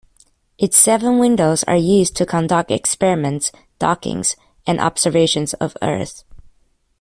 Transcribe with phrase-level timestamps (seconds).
[0.57, 4.35] Its seven windows are used to conduct experiments, dockings
[4.65, 6.23] and observations of Earth.